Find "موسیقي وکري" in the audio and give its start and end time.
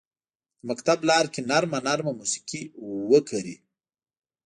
2.19-3.55